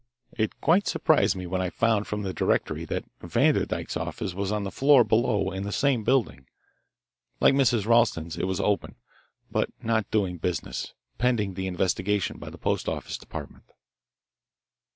[0.35, 4.63] It quite surprised me when I found from the directory that Vanderdyke's office was on
[4.63, 6.47] the floor below in the same building.
[7.39, 7.85] Like Mrs.
[7.85, 8.95] Ralston's, it was open,
[9.51, 13.71] but not doing business, pending the investigation by the Post Office Department.